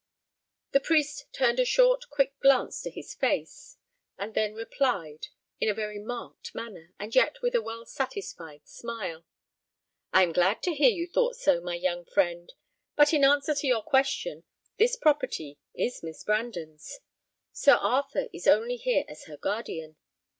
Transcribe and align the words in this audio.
The 0.71 0.79
priest 0.79 1.27
turned 1.31 1.59
a 1.59 1.63
short, 1.63 2.09
quick 2.09 2.35
glance 2.39 2.81
to 2.81 2.89
his 2.89 3.13
face, 3.13 3.77
and 4.17 4.33
then 4.33 4.55
replied, 4.55 5.27
in 5.59 5.69
a 5.69 5.75
very 5.75 5.99
marked 5.99 6.55
manner, 6.55 6.91
but 6.97 7.13
yet 7.13 7.43
with 7.43 7.53
a 7.53 7.61
well 7.61 7.85
satisfied 7.85 8.67
smile, 8.67 9.25
"I 10.11 10.23
am 10.23 10.33
glad 10.33 10.63
to 10.63 10.73
hear 10.73 10.89
you 10.89 11.05
thought 11.05 11.35
so, 11.35 11.61
my 11.61 11.75
young 11.75 12.05
friend; 12.05 12.51
but 12.95 13.13
in 13.13 13.23
answer 13.23 13.53
to 13.53 13.67
your 13.67 13.83
question, 13.83 14.43
this 14.79 14.95
property 14.95 15.59
is 15.75 16.01
Miss 16.01 16.23
Brandon's. 16.23 17.01
Sir 17.51 17.75
Arthur 17.75 18.27
is 18.33 18.47
only 18.47 18.77
here 18.77 19.05
as 19.07 19.25
her 19.25 19.37
guardian. 19.37 19.97